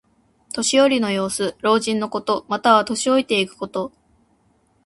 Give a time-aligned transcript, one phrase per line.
[0.53, 1.55] 年寄りの様子。
[1.59, 2.43] 老人のこと。
[2.49, 3.91] または、年老いていくこと。